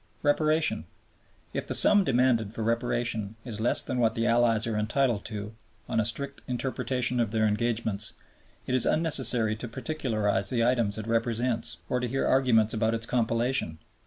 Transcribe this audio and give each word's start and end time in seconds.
Reparation. 0.23 0.85
If 1.53 1.67
the 1.67 1.75
sum 1.75 2.03
demanded 2.03 2.55
for 2.55 2.63
Reparation 2.63 3.35
is 3.45 3.61
less 3.61 3.83
than 3.83 3.99
what 3.99 4.15
the 4.15 4.25
Allies 4.25 4.65
are 4.65 4.75
entitled 4.75 5.25
to 5.25 5.53
on 5.87 5.99
a 5.99 6.05
strict 6.05 6.41
interpretation 6.47 7.19
of 7.19 7.29
their 7.29 7.45
engagements, 7.45 8.13
it 8.65 8.73
is 8.73 8.87
unnecessary 8.87 9.55
to 9.57 9.67
particularize 9.67 10.49
the 10.49 10.65
items 10.65 10.97
it 10.97 11.05
represents 11.05 11.77
or 11.87 11.99
to 11.99 12.07
hear 12.07 12.25
arguments 12.25 12.73
about 12.73 12.95
its 12.95 13.05
compilation. 13.05 13.77